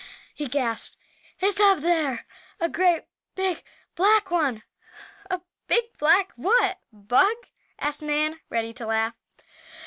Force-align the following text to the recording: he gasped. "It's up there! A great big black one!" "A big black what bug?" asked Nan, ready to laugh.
he 0.33 0.47
gasped. 0.47 0.97
"It's 1.41 1.59
up 1.59 1.81
there! 1.81 2.25
A 2.59 2.67
great 2.67 3.03
big 3.35 3.61
black 3.93 4.31
one!" 4.31 4.63
"A 5.29 5.41
big 5.67 5.95
black 5.99 6.31
what 6.35 6.79
bug?" 6.91 7.35
asked 7.77 8.01
Nan, 8.01 8.39
ready 8.49 8.73
to 8.73 8.87
laugh. 8.87 9.13